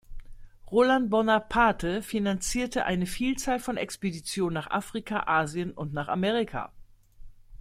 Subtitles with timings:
[0.71, 6.71] Roland Bonaparte finanzierte eine Vielzahl von Expeditionen nach Afrika, Asien und nach Amerika.